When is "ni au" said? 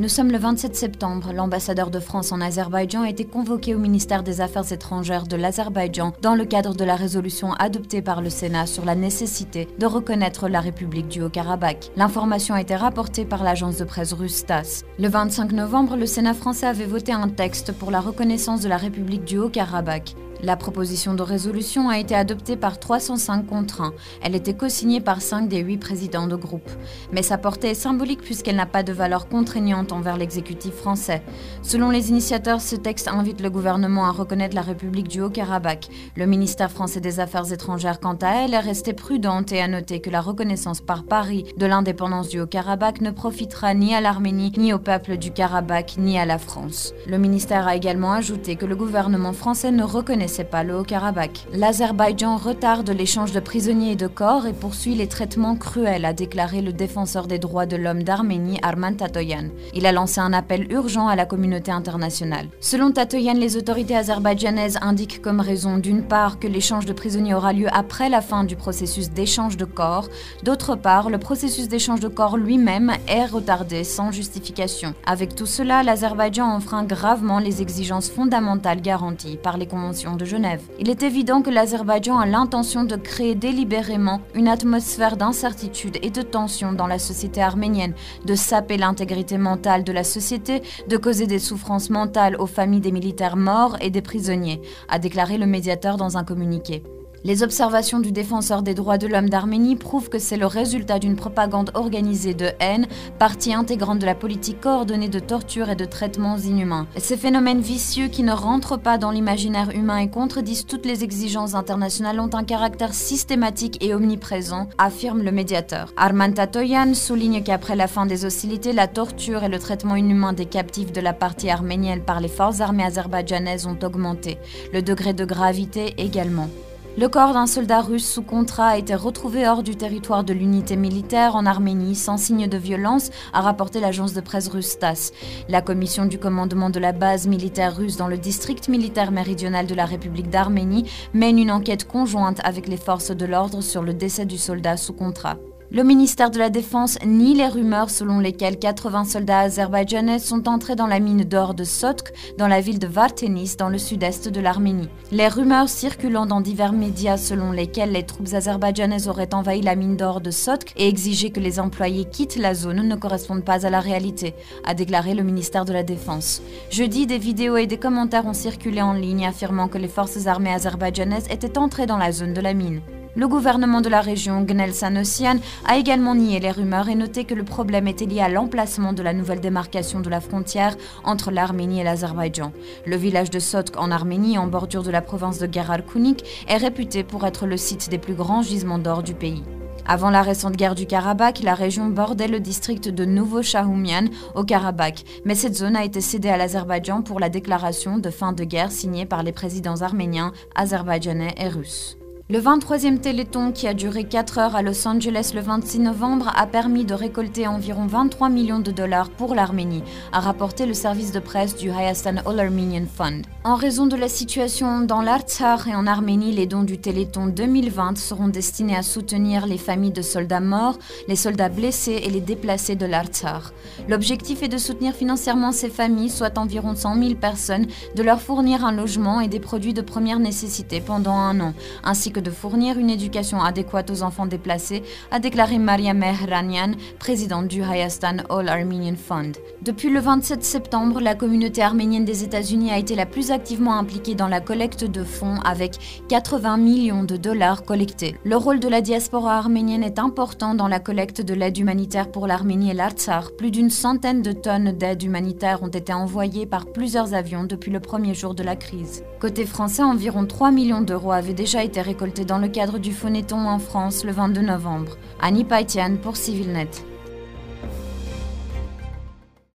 44.58-44.78